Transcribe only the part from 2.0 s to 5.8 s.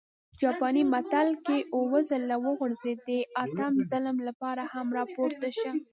ځل وغورځېدې، اتم ځل لپاره هم راپورته شه!